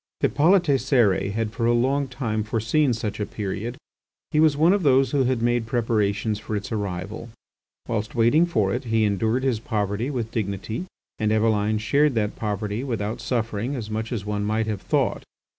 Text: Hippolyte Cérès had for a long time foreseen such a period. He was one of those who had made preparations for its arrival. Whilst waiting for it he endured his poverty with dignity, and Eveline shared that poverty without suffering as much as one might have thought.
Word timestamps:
Hippolyte 0.21 0.63
Cérès 0.79 1.33
had 1.33 1.51
for 1.51 1.67
a 1.67 1.73
long 1.73 2.07
time 2.07 2.41
foreseen 2.41 2.91
such 2.91 3.19
a 3.19 3.25
period. 3.27 3.77
He 4.31 4.39
was 4.39 4.57
one 4.57 4.73
of 4.73 4.81
those 4.81 5.11
who 5.11 5.25
had 5.25 5.43
made 5.43 5.67
preparations 5.67 6.39
for 6.39 6.55
its 6.55 6.71
arrival. 6.71 7.29
Whilst 7.87 8.15
waiting 8.15 8.47
for 8.47 8.73
it 8.73 8.85
he 8.85 9.03
endured 9.03 9.43
his 9.43 9.59
poverty 9.59 10.09
with 10.09 10.31
dignity, 10.31 10.85
and 11.19 11.31
Eveline 11.31 11.77
shared 11.77 12.15
that 12.15 12.35
poverty 12.35 12.83
without 12.83 13.21
suffering 13.21 13.75
as 13.75 13.91
much 13.91 14.11
as 14.11 14.25
one 14.25 14.43
might 14.43 14.65
have 14.65 14.81
thought. 14.81 15.21